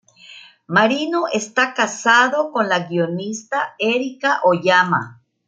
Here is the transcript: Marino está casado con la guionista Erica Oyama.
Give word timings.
Marino 0.67 1.25
está 1.31 1.75
casado 1.75 2.51
con 2.51 2.67
la 2.67 2.87
guionista 2.87 3.75
Erica 3.77 4.39
Oyama. 4.43 5.21